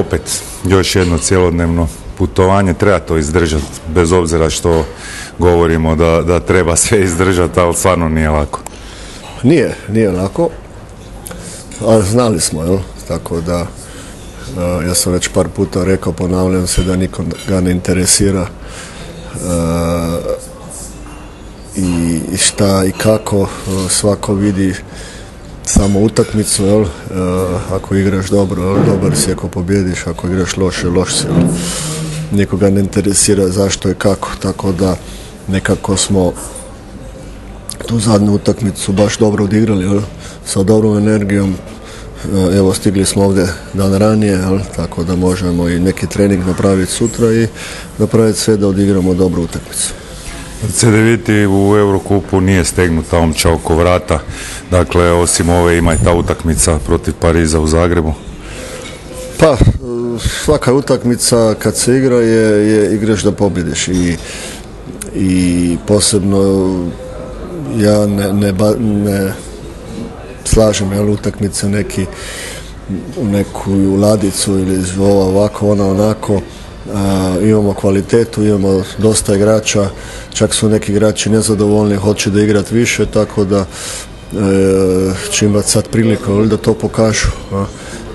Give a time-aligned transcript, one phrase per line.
[0.00, 1.88] opet još jedno cjelodnevno
[2.18, 4.84] putovanje, treba to izdržati, bez obzira što
[5.38, 8.60] govorimo da, da treba sve izdržati, ali stvarno nije lako.
[9.42, 10.48] Nije, nije lako,
[11.86, 12.78] ali znali smo, jel?
[13.08, 13.66] Tako da,
[14.58, 19.36] e, ja sam već par puta rekao, ponavljam se da nikom ga ne interesira e,
[21.76, 23.48] i šta i kako e,
[23.88, 24.74] svako vidi
[25.66, 26.84] samo utakmicu, jel?
[27.70, 28.84] ako igraš dobro, jel?
[28.86, 31.26] dobar si ako pobjediš, ako igraš loše, loš si.
[31.26, 31.48] Jel?
[32.32, 34.96] Nikoga ne interesira zašto i kako, tako da
[35.48, 36.32] nekako smo
[37.86, 40.00] tu zadnju utakmicu baš dobro odigrali, jel?
[40.46, 41.56] sa dobrom energijom,
[42.32, 44.38] E, evo stigli smo ovdje dan ranije,
[44.76, 47.48] tako da možemo i neki trening napraviti sutra i
[47.98, 49.92] napraviti sve da odigramo dobru utakmicu.
[50.72, 54.18] CDViti u Eurokupu nije stegnuta omča oko vrata,
[54.70, 58.14] dakle osim ove ima i ta utakmica protiv Pariza u Zagrebu.
[59.38, 59.56] Pa,
[60.44, 64.16] svaka utakmica kad se igra je, je igraš da pobjediš i,
[65.14, 66.40] i posebno
[67.76, 69.32] ja ne, ne, ne
[70.44, 72.06] slažem, jel, utakmice neki
[73.16, 76.40] u neku ladicu ili ova ovako, ona onako.
[77.42, 79.88] Imamo kvalitetu, imamo dosta igrača,
[80.32, 83.64] čak su neki igrači nezadovoljni, hoće da igrat više, tako da e,
[85.30, 87.28] će imati sad priliku da to pokažu.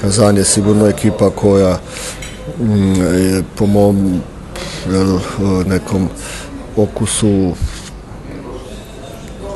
[0.00, 1.78] Kazan je sigurno ekipa koja
[2.60, 4.20] mm, je po mom
[5.66, 6.08] nekom
[6.76, 7.52] okusu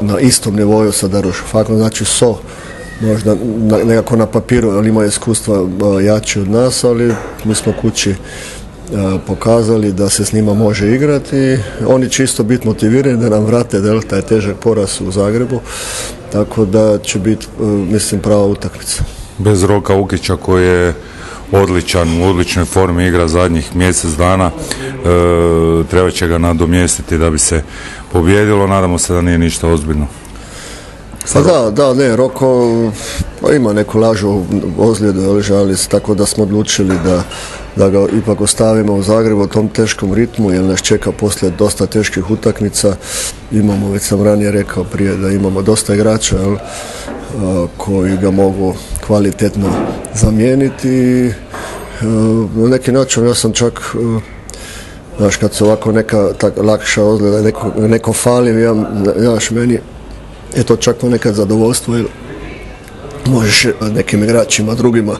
[0.00, 2.36] na istom nivoju sa Darušafakom, znači so
[3.00, 3.36] možda
[3.84, 5.66] nekako na papiru, ali ima iskustva
[6.02, 7.14] jači od nas, ali
[7.44, 8.14] mi smo kući
[9.26, 11.58] pokazali da se s njima može igrati.
[11.86, 15.60] Oni čisto biti motivirani da nam vrate del, taj težak poraz u Zagrebu,
[16.32, 17.46] tako da će biti,
[17.90, 19.04] mislim, prava utakmica.
[19.38, 20.94] Bez Roka Ukića koji je
[21.52, 27.38] odličan, u odličnoj formi igra zadnjih mjesec dana, e, treba će ga nadomjestiti da bi
[27.38, 27.62] se
[28.12, 30.06] pobjedilo, nadamo se da nije ništa ozbiljno.
[31.32, 32.68] Pa da, da, ne, Roko
[33.40, 34.42] pa ima neku lažu
[34.78, 37.22] ozljedu, žali tako da smo odlučili da,
[37.76, 41.86] da ga ipak ostavimo u Zagrebu u tom teškom ritmu, jer nas čeka poslije dosta
[41.86, 42.96] teških utakmica.
[43.52, 46.36] Imamo, već sam ranije rekao prije, da imamo dosta igrača
[47.76, 48.74] koji ga mogu
[49.06, 49.68] kvalitetno
[50.14, 51.30] zamijeniti.
[52.54, 53.80] Na neki način ja sam čak
[55.18, 58.74] Znaš, kad se ovako neka tak, lakša ozljeda, neko, neko fali, ja,
[59.16, 59.78] znaš, meni
[60.56, 62.06] je to čak nekad zadovoljstvo jer
[63.26, 65.16] možeš nekim igračima drugima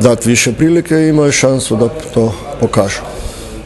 [0.00, 3.00] dati više prilike i imaš šansu da to pokažu.